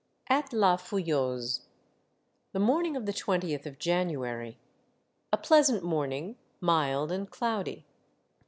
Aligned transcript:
AT 0.29 0.51
LA 0.51 0.77
FOUILLEUSE. 0.77 1.67
The 2.53 2.59
morning 2.59 2.97
of 2.97 3.05
the 3.05 3.13
twentieth 3.13 3.67
of 3.67 3.77
January. 3.77 4.57
A 5.31 5.37
pleasant 5.37 5.83
mording, 5.83 6.37
mild 6.59 7.11
and 7.11 7.29
cloudy. 7.29 7.85